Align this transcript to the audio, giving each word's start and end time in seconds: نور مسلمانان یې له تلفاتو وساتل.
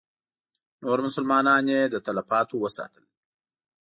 نور 0.83 0.99
مسلمانان 1.07 1.63
یې 1.73 1.81
له 1.93 1.99
تلفاتو 2.07 2.55
وساتل. 2.63 3.05